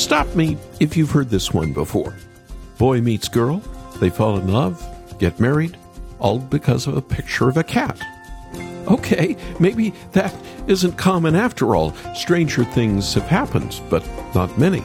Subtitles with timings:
[0.00, 2.16] Stop me if you've heard this one before.
[2.78, 3.58] Boy meets girl,
[4.00, 4.82] they fall in love,
[5.18, 5.76] get married,
[6.18, 8.00] all because of a picture of a cat.
[8.88, 10.34] Okay, maybe that
[10.66, 11.92] isn't common after all.
[12.14, 14.02] Stranger things have happened, but
[14.34, 14.82] not many.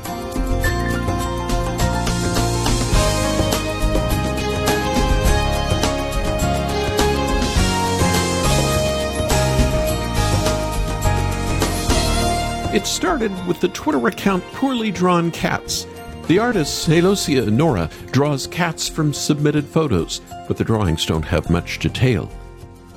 [12.76, 15.88] It started with the Twitter account Poorly Drawn Cats.
[16.28, 21.80] The artist Elosia Nora draws cats from submitted photos, but the drawings don't have much
[21.80, 22.30] detail.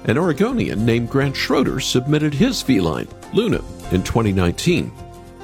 [0.07, 4.91] An Oregonian named Grant Schroeder submitted his feline, Luna, in 2019.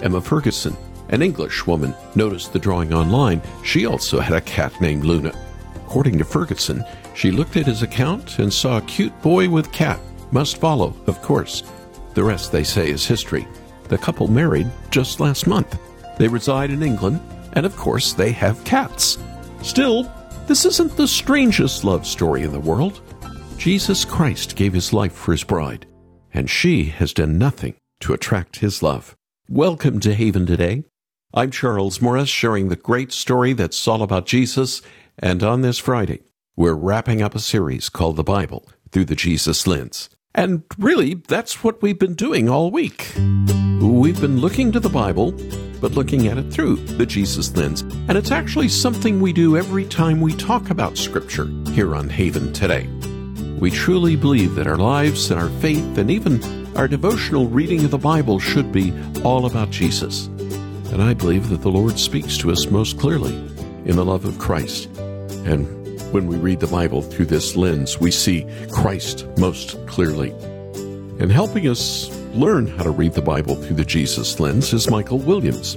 [0.03, 0.77] Emma Ferguson,
[1.11, 3.41] an English woman, noticed the drawing online.
[3.63, 5.33] She also had a cat named Luna.
[5.77, 10.01] According to Ferguson, she looked at his account and saw a cute boy with cat.
[10.33, 11.63] Must follow, of course.
[12.15, 13.47] The rest, they say, is history.
[13.89, 15.79] The couple married just last month.
[16.19, 17.21] They reside in England,
[17.53, 19.19] and of course, they have cats.
[19.63, 20.11] Still,
[20.47, 23.01] this isn't the strangest love story in the world.
[23.59, 25.87] Jesus Christ gave his life for his bride,
[26.33, 29.15] and she has done nothing to attract his love.
[29.49, 30.85] Welcome to Haven today.
[31.33, 34.83] I'm Charles Morris, sharing the great story that's all about Jesus,
[35.19, 36.21] and on this Friday,
[36.57, 40.09] we're wrapping up a series called The Bible through the Jesus lens.
[40.35, 43.13] And really, that's what we've been doing all week.
[43.81, 45.33] We've been looking to the Bible,
[45.81, 47.83] but looking at it through the Jesus lens.
[47.83, 52.53] And it's actually something we do every time we talk about Scripture here on Haven
[52.53, 52.89] today.
[53.61, 56.43] We truly believe that our lives and our faith and even
[56.77, 60.27] our devotional reading of the Bible should be all about Jesus.
[60.91, 63.35] And I believe that the Lord speaks to us most clearly
[63.85, 64.89] in the love of Christ.
[65.47, 65.84] And
[66.15, 70.31] when we read the Bible through this lens, we see Christ most clearly.
[71.19, 75.19] And helping us learn how to read the Bible through the Jesus lens is Michael
[75.19, 75.77] Williams.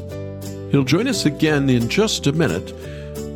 [0.70, 2.72] He'll join us again in just a minute,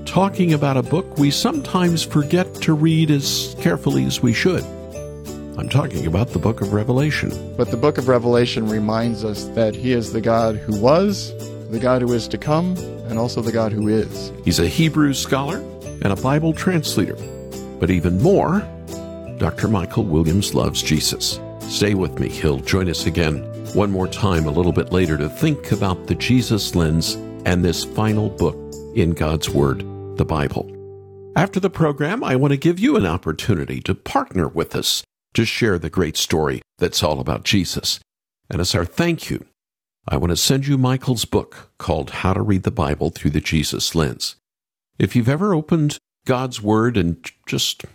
[0.06, 4.64] talking about a book we sometimes forget to read as carefully as we should.
[5.58, 7.32] I'm talking about the book of Revelation.
[7.58, 11.34] But the book of Revelation reminds us that he is the God who was,
[11.72, 12.78] the God who is to come,
[13.08, 14.32] and also the God who is.
[14.46, 15.64] He's a Hebrew scholar
[16.02, 17.16] and a Bible translator.
[17.80, 18.60] But even more,
[19.38, 19.68] Dr.
[19.68, 21.40] Michael Williams loves Jesus.
[21.62, 22.30] Stay with me.
[22.30, 26.16] He'll join us again one more time a little bit later to think about the
[26.16, 28.58] Jesus lens and this final book
[28.96, 29.80] in God's Word,
[30.18, 30.70] the Bible.
[31.36, 35.46] After the program, I want to give you an opportunity to partner with us to
[35.46, 38.00] share the great story that's all about Jesus.
[38.50, 39.46] And as our thank you,
[40.08, 43.40] I want to send you Michael's book called How to Read the Bible Through the
[43.40, 44.36] Jesus Lens.
[45.02, 45.98] If you've ever opened
[46.28, 47.86] God's Word and just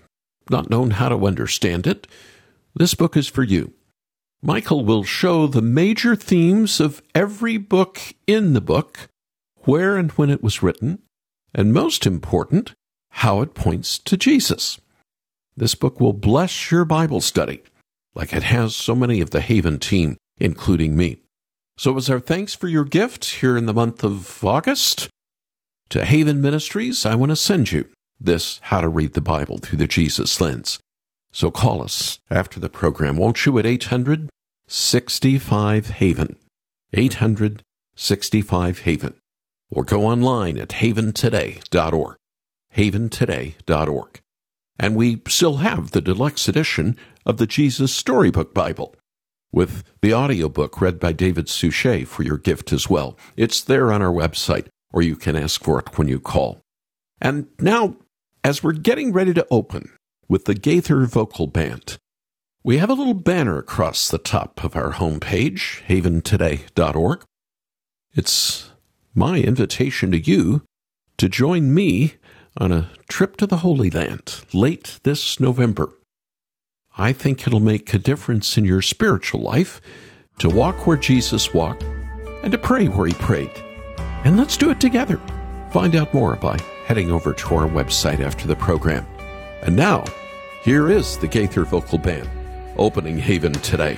[0.51, 2.09] not known how to understand it,
[2.75, 3.73] this book is for you.
[4.43, 9.09] Michael will show the major themes of every book in the book,
[9.59, 10.99] where and when it was written,
[11.55, 12.75] and most important,
[13.11, 14.81] how it points to Jesus.
[15.57, 17.63] This book will bless your Bible study,
[18.17, 21.19] like it has so many of the Haven team, including me.
[21.79, 25.09] So, as our thanks for your gift here in the month of August,
[25.91, 27.89] to Haven Ministries, I want to send you
[28.21, 30.79] this How to Read the Bible Through the Jesus Lens.
[31.33, 34.29] So call us after the program, won't you, at 800
[34.69, 36.37] 65 Haven.
[36.93, 37.63] 800
[37.95, 39.15] 65 Haven.
[39.71, 42.17] Or go online at haventoday.org.
[42.75, 44.21] Haventoday.org.
[44.79, 48.95] And we still have the deluxe edition of the Jesus Storybook Bible
[49.53, 53.17] with the audiobook read by David Suchet for your gift as well.
[53.37, 56.61] It's there on our website, or you can ask for it when you call.
[57.21, 57.97] And now,
[58.45, 59.91] as we're getting ready to open
[60.29, 61.99] with the Gaither Vocal Band,
[62.63, 67.23] we have a little banner across the top of our homepage, haventoday.org.
[68.15, 68.71] It's
[69.15, 70.63] my invitation to you
[71.19, 72.15] to join me
[72.59, 75.93] on a trip to the Holy Land late this November.
[76.99, 79.81] I think it'll make a difference in your spiritual life
[80.39, 81.85] to walk where Jesus walked
[82.43, 83.66] and to pray where he prayed.
[84.27, 85.21] And let's do it together.
[85.71, 89.07] Find out more by heading over to our website after the program.
[89.63, 90.05] And now,
[90.65, 92.29] here is the Gaither Vocal Band
[92.77, 93.97] opening Haven today.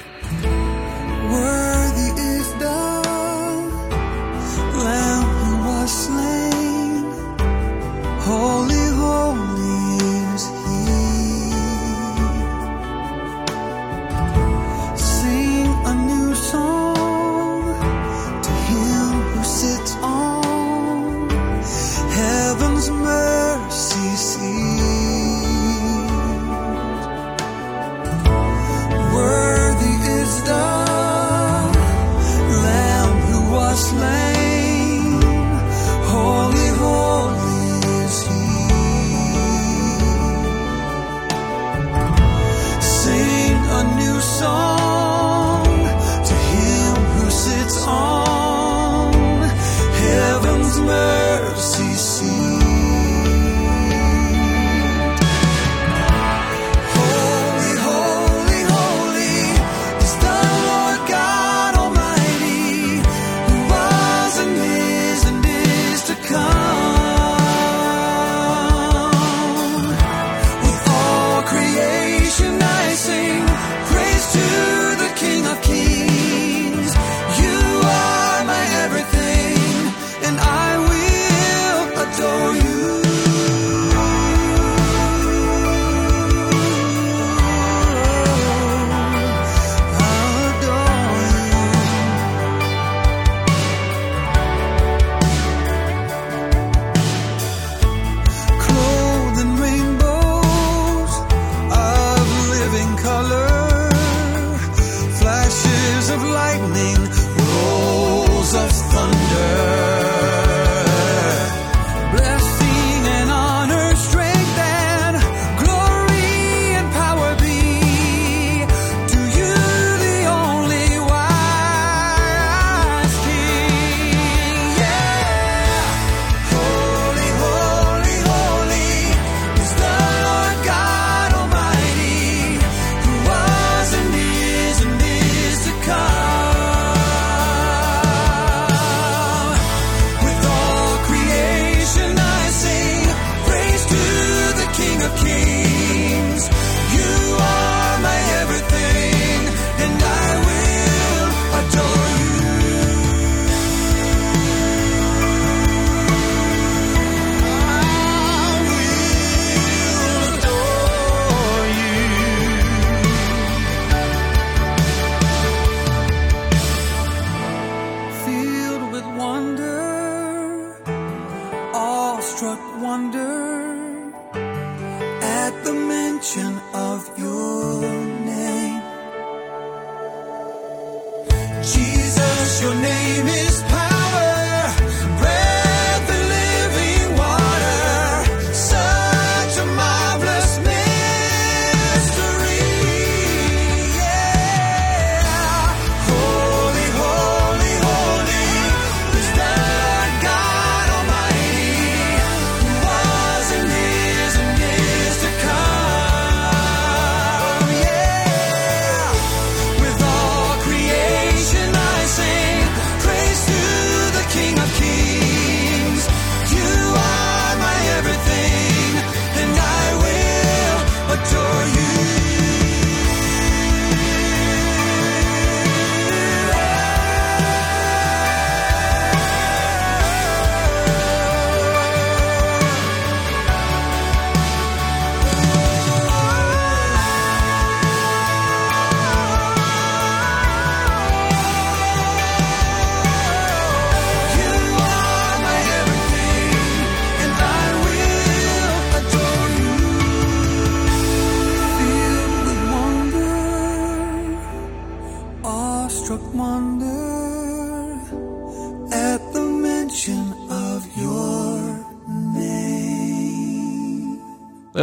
[44.20, 44.67] song.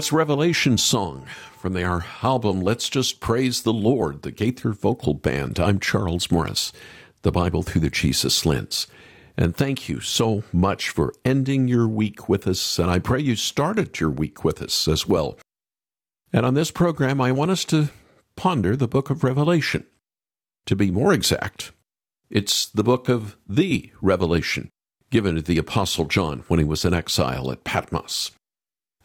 [0.06, 1.26] That's Revelation Song
[1.58, 5.60] from their album Let's Just Praise the Lord, the Gaither Vocal Band.
[5.60, 6.72] I'm Charles Morris,
[7.24, 8.86] the Bible through the Jesus lens.
[9.36, 12.78] And thank you so much for ending your week with us.
[12.78, 15.40] And I pray you started your week with us as well.
[16.32, 17.90] And on this program, I want us to
[18.36, 19.88] ponder the book of Revelation.
[20.68, 21.72] To be more exact,
[22.30, 24.70] it's the book of the Revelation,
[25.10, 28.30] given to the Apostle John when he was in exile at Patmos.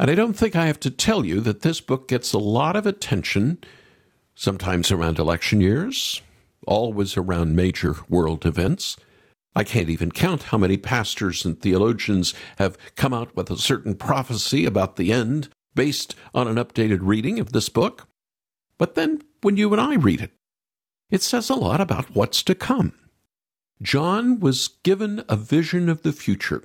[0.00, 2.74] And I don't think I have to tell you that this book gets a lot
[2.74, 3.58] of attention,
[4.34, 6.22] sometimes around election years,
[6.66, 8.96] always around major world events.
[9.54, 13.94] I can't even count how many pastors and theologians have come out with a certain
[13.94, 18.08] prophecy about the end based on an updated reading of this book.
[18.78, 20.32] But then, when you and I read it,
[21.10, 22.94] it says a lot about what's to come.
[23.82, 26.64] John was given a vision of the future.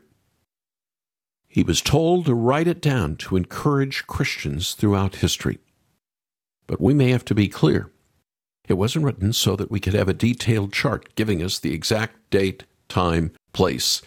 [1.56, 5.60] He was told to write it down to encourage Christians throughout history.
[6.68, 7.94] But we may have to be clear.
[8.68, 12.30] It wasn't written so that we could have a detailed chart giving us the exact
[12.30, 14.02] date, time, place,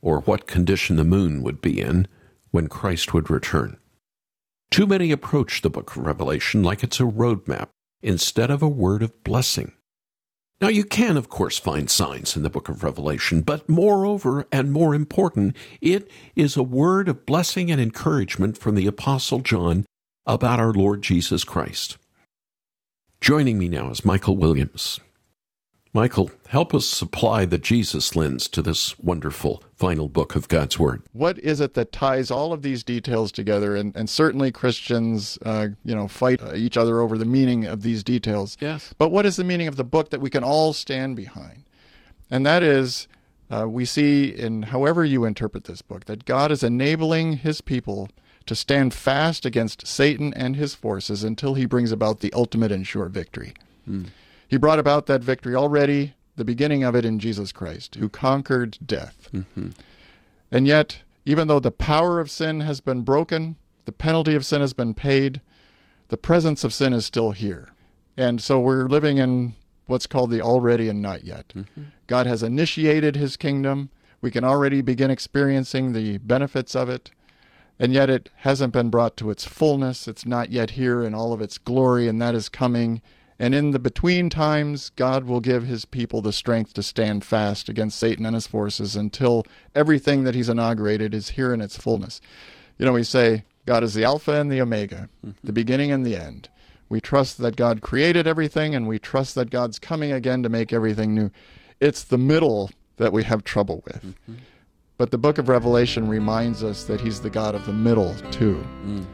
[0.00, 2.08] or what condition the moon would be in
[2.52, 3.76] when Christ would return.
[4.70, 7.68] Too many approach the book of Revelation like it's a roadmap
[8.00, 9.72] instead of a word of blessing.
[10.58, 14.72] Now, you can, of course, find signs in the book of Revelation, but moreover and
[14.72, 19.84] more important, it is a word of blessing and encouragement from the Apostle John
[20.24, 21.98] about our Lord Jesus Christ.
[23.20, 24.98] Joining me now is Michael Williams.
[25.96, 31.02] Michael, help us supply the Jesus lens to this wonderful final book of God's Word.
[31.14, 33.74] What is it that ties all of these details together?
[33.74, 38.04] And, and certainly Christians, uh, you know, fight each other over the meaning of these
[38.04, 38.58] details.
[38.60, 38.92] Yes.
[38.98, 41.64] But what is the meaning of the book that we can all stand behind?
[42.30, 43.08] And that is,
[43.50, 48.10] uh, we see in however you interpret this book, that God is enabling his people
[48.44, 52.86] to stand fast against Satan and his forces until he brings about the ultimate and
[52.86, 53.54] sure victory.
[54.48, 58.78] He brought about that victory already, the beginning of it in Jesus Christ, who conquered
[58.84, 59.28] death.
[59.32, 59.70] Mm-hmm.
[60.50, 64.60] And yet, even though the power of sin has been broken, the penalty of sin
[64.60, 65.40] has been paid,
[66.08, 67.70] the presence of sin is still here.
[68.16, 69.54] And so we're living in
[69.86, 71.48] what's called the already and not yet.
[71.54, 71.82] Mm-hmm.
[72.06, 73.90] God has initiated his kingdom.
[74.20, 77.10] We can already begin experiencing the benefits of it.
[77.78, 80.08] And yet it hasn't been brought to its fullness.
[80.08, 83.02] It's not yet here in all of its glory, and that is coming.
[83.38, 87.68] And in the between times, God will give his people the strength to stand fast
[87.68, 92.20] against Satan and his forces until everything that he's inaugurated is here in its fullness.
[92.78, 95.32] You know, we say God is the Alpha and the Omega, mm-hmm.
[95.44, 96.48] the beginning and the end.
[96.88, 100.72] We trust that God created everything, and we trust that God's coming again to make
[100.72, 101.30] everything new.
[101.80, 104.02] It's the middle that we have trouble with.
[104.02, 104.34] Mm-hmm.
[104.96, 108.64] But the book of Revelation reminds us that he's the God of the middle, too.
[108.84, 109.04] Mm.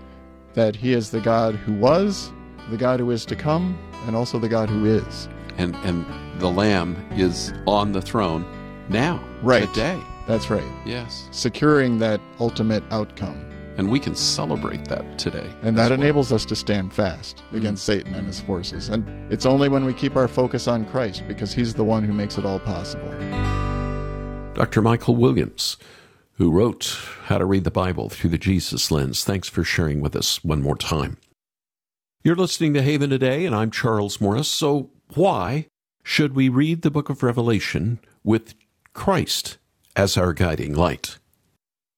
[0.55, 2.31] That he is the God who was,
[2.71, 5.28] the God who is to come, and also the God who is.
[5.59, 6.07] And, and
[6.40, 8.45] the Lamb is on the throne
[8.88, 9.69] now, Right.
[9.69, 10.00] today.
[10.26, 10.64] That's right.
[10.87, 11.28] Yes.
[11.33, 13.49] Securing that ultimate outcome.
[13.76, 15.50] And we can celebrate that today.
[15.62, 16.00] And that well.
[16.00, 17.87] enables us to stand fast against mm.
[17.87, 18.88] Satan and his forces.
[18.90, 22.12] And it's only when we keep our focus on Christ because he's the one who
[22.12, 23.09] makes it all possible.
[24.54, 24.83] Dr.
[24.83, 25.78] Michael Williams,
[26.35, 29.25] who wrote How to Read the Bible Through the Jesus Lens.
[29.25, 31.16] Thanks for sharing with us one more time.
[32.25, 34.47] You're listening to Haven Today, and I'm Charles Morris.
[34.47, 35.67] So, why
[36.05, 38.55] should we read the book of Revelation with
[38.93, 39.59] Christ
[39.97, 41.19] as our guiding light?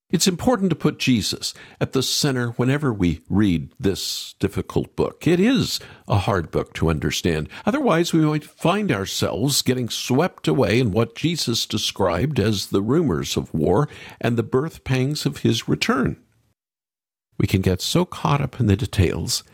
[0.09, 5.27] It's important to put Jesus at the center whenever we read this difficult book.
[5.27, 5.79] It is
[6.09, 7.51] a hard book to understand.
[7.67, 13.37] Otherwise, we might find ourselves getting swept away in what Jesus described as the rumors
[13.37, 13.91] of war
[14.23, 16.17] and the birth pangs of his return.
[17.37, 19.45] We can get so caught up in the details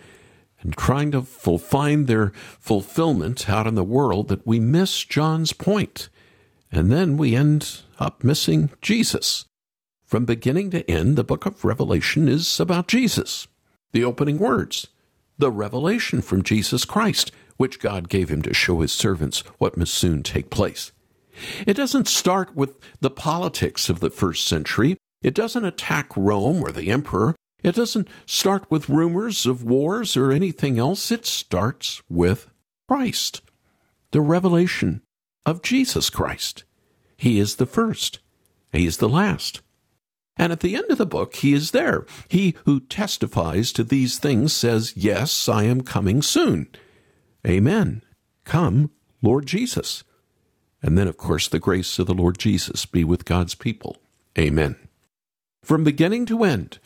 [0.63, 6.09] and trying to find their fulfillment out in the world that we miss John's point,
[6.71, 9.45] and then we end up missing Jesus.
[10.05, 13.47] From beginning to end, the book of Revelation is about Jesus.
[13.93, 14.89] The opening words,
[15.39, 19.95] the revelation from Jesus Christ, which God gave him to show his servants what must
[19.95, 20.93] soon take place.
[21.67, 24.97] It doesn't start with the politics of the first century.
[25.23, 27.37] It doesn't attack Rome or the emperor.
[27.63, 31.11] It doesn't start with rumors of wars or anything else.
[31.11, 32.49] It starts with
[32.89, 33.43] Christ,
[34.11, 35.03] the revelation
[35.47, 36.65] of Jesus Christ.
[37.17, 38.21] He is the first.
[38.73, 39.61] He is the last.
[40.37, 42.07] And at the end of the book, he is there.
[42.29, 46.69] He who testifies to these things says, Yes, I am coming soon.
[47.47, 48.03] Amen.
[48.45, 48.91] Come,
[49.21, 50.03] Lord Jesus.
[50.83, 53.99] And then, of course, the grace of the Lord Jesus be with God's people.
[54.39, 54.77] Amen.
[55.63, 56.79] From beginning to end,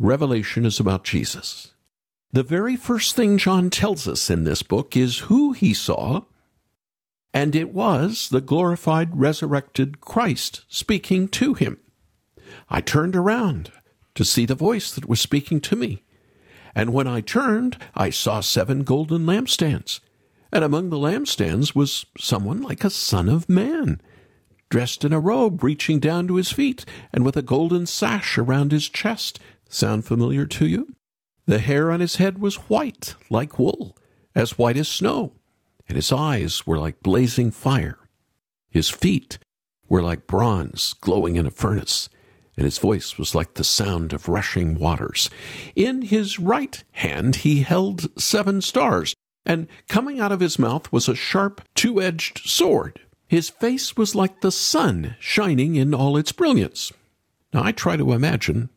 [0.00, 1.74] Revelation is about Jesus.
[2.32, 6.22] The very first thing John tells us in this book is who he saw,
[7.34, 11.78] and it was the glorified, resurrected Christ speaking to him.
[12.70, 13.72] I turned around
[14.14, 16.02] to see the voice that was speaking to me.
[16.74, 20.00] And when I turned, I saw seven golden lampstands.
[20.50, 24.00] And among the lampstands was someone like a son of man,
[24.70, 28.72] dressed in a robe reaching down to his feet, and with a golden sash around
[28.72, 29.38] his chest.
[29.70, 30.94] Sound familiar to you?
[31.46, 33.96] The hair on his head was white, like wool,
[34.34, 35.32] as white as snow,
[35.88, 37.98] and his eyes were like blazing fire.
[38.68, 39.38] His feet
[39.88, 42.10] were like bronze glowing in a furnace
[42.60, 45.30] and his voice was like the sound of rushing waters.
[45.74, 49.14] In his right hand he held seven stars,
[49.46, 53.00] and coming out of his mouth was a sharp, two edged sword.
[53.26, 56.92] His face was like the sun shining in all its brilliance.
[57.54, 58.68] Now I try to imagine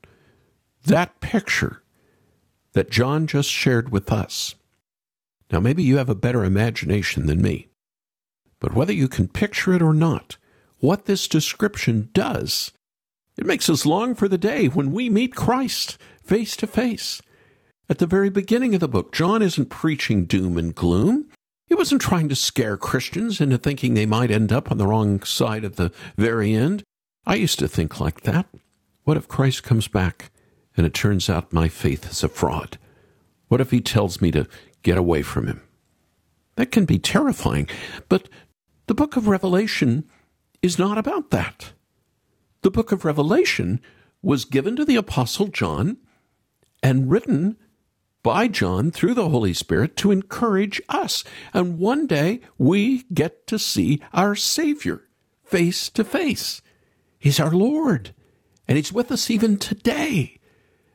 [0.83, 1.81] that picture
[2.73, 4.55] that John just shared with us.
[5.51, 7.67] Now, maybe you have a better imagination than me,
[8.59, 10.37] but whether you can picture it or not,
[10.79, 12.71] what this description does
[13.37, 17.21] it makes us long for the day when we meet Christ face to face.
[17.89, 21.29] At the very beginning of the book, John isn't preaching doom and gloom.
[21.67, 25.21] He wasn't trying to scare Christians into thinking they might end up on the wrong
[25.23, 26.83] side of the very end.
[27.25, 28.47] I used to think like that.
[29.03, 30.31] What if Christ comes back
[30.75, 32.77] and it turns out my faith is a fraud?
[33.48, 34.48] What if he tells me to
[34.82, 35.62] get away from him?
[36.56, 37.68] That can be terrifying,
[38.10, 38.30] but
[38.88, 40.06] the book of Revelation
[40.62, 41.74] is not about that.
[42.62, 43.82] The book of Revelation
[44.22, 45.98] was given to the Apostle John
[46.82, 47.58] and written
[48.24, 51.24] by John through the Holy Spirit to encourage us.
[51.53, 55.03] And one day we get to see our Savior
[55.44, 56.62] face to face.
[57.20, 58.13] He's our Lord,
[58.68, 60.32] and He's with us even today.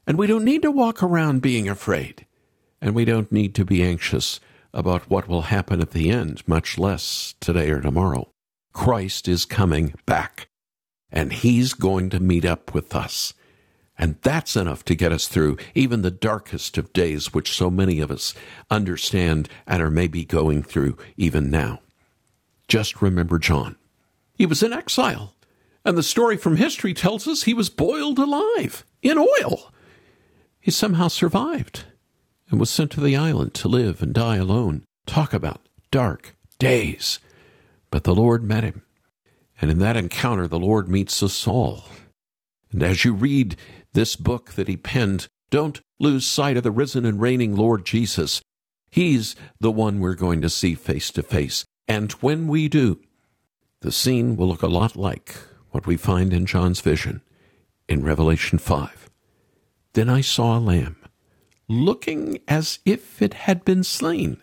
[0.08, 2.24] And we don't need to walk around being afraid,
[2.80, 4.40] and we don't need to be anxious
[4.72, 8.30] about what will happen at the end, much less today or tomorrow.
[8.72, 10.48] Christ is coming back
[11.12, 13.34] and He's going to meet up with us.
[13.98, 18.00] And that's enough to get us through even the darkest of days, which so many
[18.00, 18.32] of us
[18.70, 21.80] understand and are maybe going through even now.
[22.66, 23.76] Just remember John.
[24.32, 25.34] He was in exile,
[25.84, 29.70] and the story from history tells us he was boiled alive in oil.
[30.60, 31.84] He somehow survived
[32.50, 34.84] and was sent to the island to live and die alone.
[35.06, 37.18] Talk about dark days.
[37.90, 38.82] But the Lord met him
[39.60, 41.84] and in that encounter, the Lord meets us all.
[42.70, 43.56] And as you read
[43.92, 48.40] this book that he penned, don't lose sight of the risen and reigning Lord Jesus.
[48.90, 51.64] He's the one we're going to see face to face.
[51.88, 53.00] And when we do,
[53.80, 55.36] the scene will look a lot like
[55.70, 57.22] what we find in John's vision
[57.88, 59.07] in Revelation 5.
[59.98, 60.94] Then I saw a lamb,
[61.66, 64.36] looking as if it had been slain,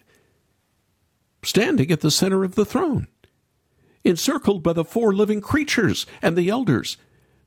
[1.43, 3.07] standing at the center of the throne
[4.03, 6.97] encircled by the four living creatures and the elders.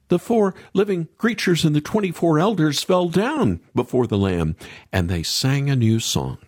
[0.08, 4.56] The four living creatures and the 24 elders fell down before the Lamb,
[4.90, 6.38] and they sang a new song.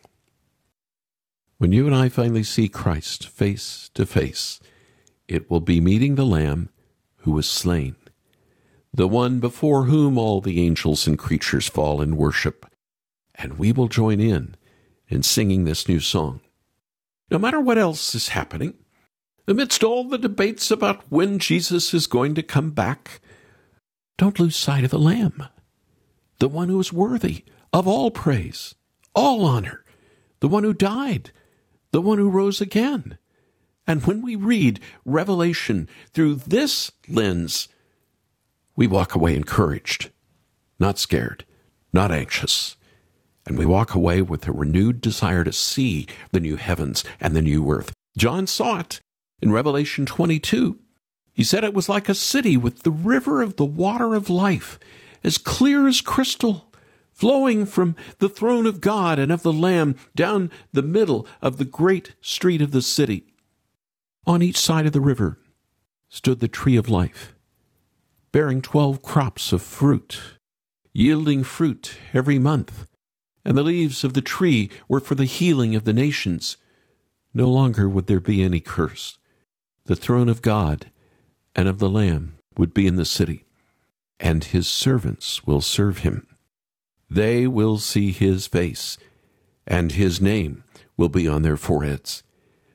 [1.59, 4.61] When you and I finally see Christ face to face,
[5.29, 6.71] it will be meeting the Lamb
[7.17, 7.97] who was slain.
[8.93, 12.67] The one before whom all the angels and creatures fall in worship.
[13.35, 14.57] And we will join in
[15.09, 16.41] in singing this new song.
[17.31, 18.75] No matter what else is happening,
[19.47, 23.21] amidst all the debates about when Jesus is going to come back,
[24.19, 25.45] don't lose sight of the Lamb,
[26.39, 28.75] the one who is worthy of all praise,
[29.15, 29.85] all honor,
[30.41, 31.31] the one who died,
[31.93, 33.19] the one who rose again.
[33.87, 37.69] And when we read Revelation through this lens,
[38.81, 40.11] we walk away encouraged,
[40.79, 41.45] not scared,
[41.93, 42.79] not anxious.
[43.45, 47.43] And we walk away with a renewed desire to see the new heavens and the
[47.43, 47.93] new earth.
[48.17, 48.99] John saw it
[49.43, 50.79] in Revelation 22.
[51.35, 54.79] He said it was like a city with the river of the water of life,
[55.23, 56.73] as clear as crystal,
[57.13, 61.67] flowing from the throne of God and of the Lamb down the middle of the
[61.67, 63.27] great street of the city.
[64.27, 65.39] On each side of the river
[66.09, 67.35] stood the tree of life,
[68.33, 70.21] bearing twelve crops of fruit,
[70.93, 72.87] yielding fruit every month.
[73.45, 76.57] And the leaves of the tree were for the healing of the nations.
[77.33, 79.19] No longer would there be any curse.
[79.87, 80.91] The throne of God
[81.57, 83.47] and of the Lamb would be in the city,
[84.19, 86.27] and his servants will serve him.
[87.09, 88.99] They will see his face,
[89.67, 90.63] and his name
[90.97, 92.23] will be on their foreheads.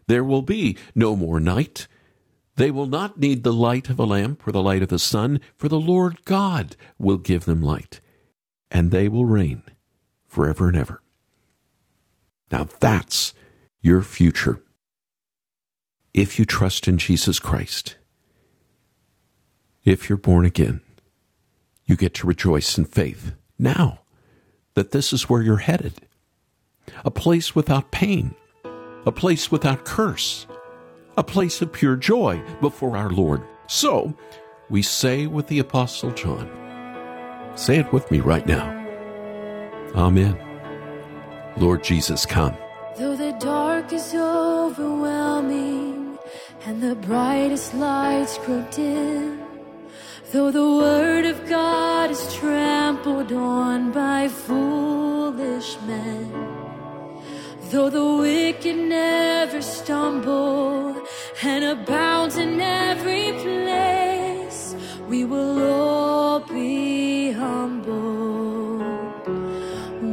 [0.08, 1.88] There will be no more night.
[2.56, 5.42] They will not need the light of a lamp or the light of the sun,
[5.58, 8.00] for the Lord God will give them light,
[8.72, 9.64] and they will reign
[10.28, 11.02] forever and ever.
[12.52, 13.34] Now that's
[13.82, 14.62] your future.
[16.14, 17.98] If you trust in Jesus Christ,
[19.84, 20.82] if you're born again,
[21.86, 24.00] you get to rejoice in faith now
[24.74, 25.94] that this is where you're headed
[27.04, 28.36] a place without pain,
[29.06, 30.46] a place without curse,
[31.18, 33.42] a place of pure joy before our Lord.
[33.68, 34.14] So,
[34.70, 36.50] we say with the Apostle John,
[37.56, 38.72] say it with me right now.
[39.96, 40.38] Amen.
[41.58, 42.56] Lord Jesus, come.
[42.98, 46.18] Though the dark is overwhelming
[46.66, 49.42] and the brightest lights grow dim,
[50.32, 56.32] though the word of God is trampled on by foolish men,
[57.72, 61.05] though the wicked never stumble
[61.44, 64.76] and abound in every place,
[65.10, 68.80] we will all be humble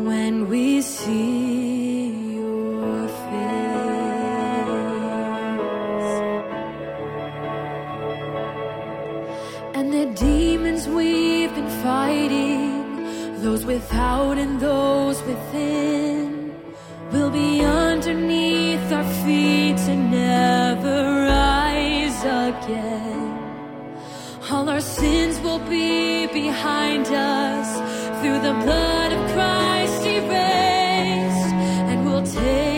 [0.05, 3.31] when we see your face.
[9.75, 12.97] And the demons we've been fighting,
[13.43, 16.02] those without and those within,
[17.33, 23.33] be underneath our feet and never rise again.
[24.51, 27.69] All our sins will be behind us
[28.21, 31.53] through the blood of Christ erased,
[31.91, 32.72] and we'll taste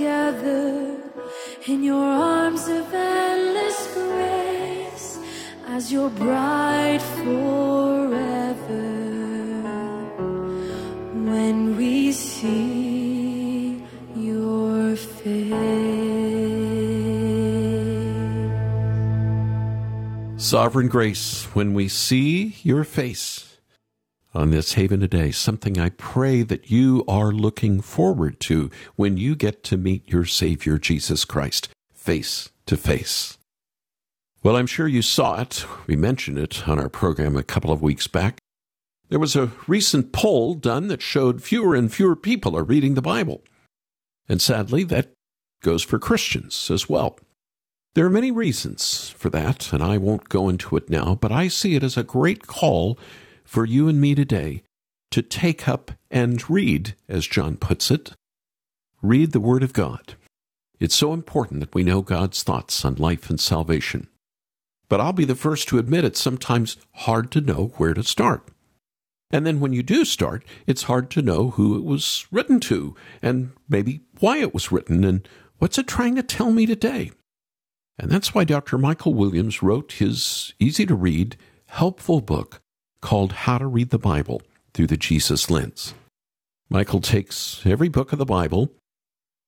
[0.00, 5.18] in your arms of endless grace
[5.68, 8.54] as your bride forever.
[11.14, 13.82] When we see
[14.14, 15.52] your face.
[20.36, 23.55] Sovereign grace, when we see your face
[24.36, 29.34] on this haven today, something I pray that you are looking forward to when you
[29.34, 33.38] get to meet your Savior Jesus Christ face to face.
[34.42, 35.64] Well, I'm sure you saw it.
[35.86, 38.36] We mentioned it on our program a couple of weeks back.
[39.08, 43.02] There was a recent poll done that showed fewer and fewer people are reading the
[43.02, 43.42] Bible.
[44.28, 45.12] And sadly, that
[45.62, 47.18] goes for Christians as well.
[47.94, 51.48] There are many reasons for that, and I won't go into it now, but I
[51.48, 52.98] see it as a great call
[53.46, 54.62] for you and me today
[55.12, 58.12] to take up and read, as John puts it,
[59.00, 60.14] read the Word of God.
[60.78, 64.08] It's so important that we know God's thoughts on life and salvation.
[64.88, 68.48] But I'll be the first to admit it's sometimes hard to know where to start.
[69.30, 72.94] And then when you do start, it's hard to know who it was written to,
[73.22, 75.26] and maybe why it was written, and
[75.58, 77.10] what's it trying to tell me today.
[77.98, 78.76] And that's why Dr.
[78.76, 82.60] Michael Williams wrote his easy to read, helpful book
[83.00, 84.42] called How to Read the Bible
[84.74, 85.94] Through the Jesus Lens.
[86.68, 88.72] Michael takes every book of the Bible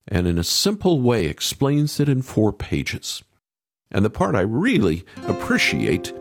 [0.07, 3.23] and in a simple way explains it in four pages.
[3.91, 6.13] And the part I really appreciate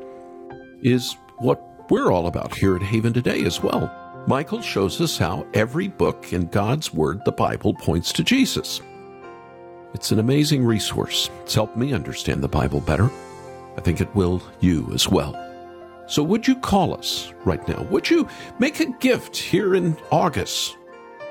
[0.81, 3.91] is what we're all about here at Haven today as well.
[4.27, 8.81] Michael shows us how every book in God's Word, the Bible, points to Jesus.
[9.93, 11.29] It's an amazing resource.
[11.43, 13.09] It's helped me understand the Bible better.
[13.77, 15.46] I think it will you as well.
[16.07, 17.83] So, would you call us right now?
[17.83, 20.77] Would you make a gift here in August?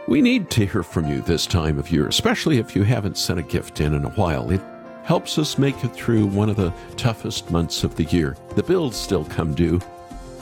[0.07, 3.39] We need to hear from you this time of year, especially if you haven't sent
[3.39, 4.51] a gift in in a while.
[4.51, 4.61] It
[5.05, 8.37] helps us make it through one of the toughest months of the year.
[8.55, 9.81] The bills still come due,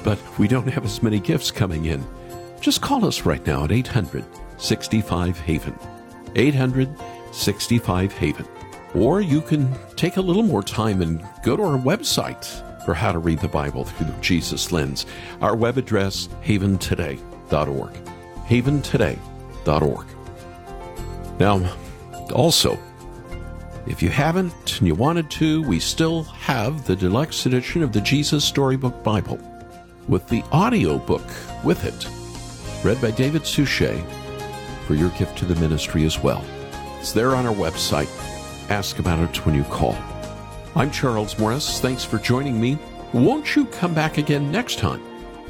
[0.02, 2.04] but we don't have as many gifts coming in.
[2.60, 4.24] Just call us right now at 800
[4.56, 5.78] 65 Haven.
[6.34, 6.88] 800
[7.30, 8.46] 65 Haven.
[8.94, 13.12] Or you can take a little more time and go to our website for how
[13.12, 15.06] to read the Bible through the Jesus lens.
[15.40, 17.92] Our web address, haventoday.org.
[18.46, 20.06] Haventoday.org.
[21.40, 21.76] Now,
[22.32, 22.78] also,
[23.86, 28.00] if you haven't and you wanted to, we still have the deluxe edition of the
[28.00, 29.38] Jesus Storybook Bible
[30.08, 31.26] with the audio book
[31.64, 32.08] with it,
[32.84, 34.02] read by David Suchet,
[34.86, 36.44] for your gift to the ministry as well.
[36.98, 38.08] It's there on our website.
[38.70, 39.96] Ask about it when you call.
[40.76, 41.78] I'm Charles Morris.
[41.78, 42.76] Thanks for joining me.
[43.12, 45.00] Won't you come back again next time?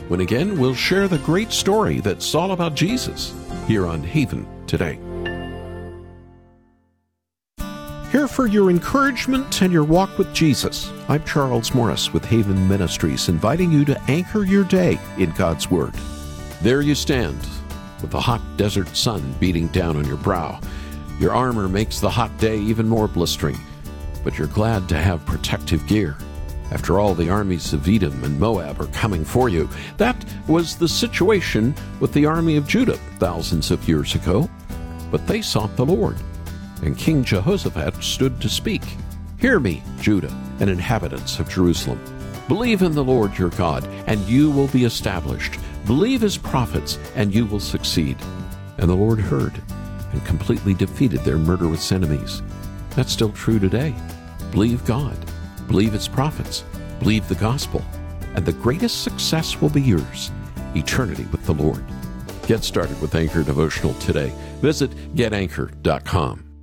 [0.09, 3.35] When again we'll share the great story that's all about Jesus
[3.67, 4.99] here on Haven today.
[8.13, 10.93] Here for your encouragement and your walk with Jesus.
[11.09, 15.95] I'm Charles Morris with Haven Ministries, inviting you to anchor your day in God's Word.
[16.61, 17.39] There you stand,
[18.03, 20.61] with the hot desert sun beating down on your brow.
[21.19, 23.59] Your armor makes the hot day even more blistering,
[24.25, 26.17] but you're glad to have protective gear.
[26.73, 29.69] After all, the armies of Edom and Moab are coming for you.
[29.99, 30.17] That
[30.49, 34.49] was the situation with the army of Judah thousands of years ago.
[35.11, 36.17] But they sought the Lord,
[36.83, 38.83] and King Jehoshaphat stood to speak.
[39.39, 42.03] Hear me, Judah and inhabitants of Jerusalem.
[42.49, 45.59] Believe in the Lord your God, and you will be established.
[45.87, 48.17] Believe his prophets, and you will succeed.
[48.79, 49.61] And the Lord heard
[50.13, 52.43] and completely defeated their murderous enemies.
[52.91, 53.95] That's still true today.
[54.55, 55.19] Believe God,
[55.67, 56.65] believe his prophets,
[57.01, 57.83] believe the gospel,
[58.37, 60.31] and the greatest success will be yours
[60.77, 61.85] eternity with the Lord.
[62.47, 64.33] Get started with Anchor Devotional today.
[64.61, 66.54] Visit getanchor.com.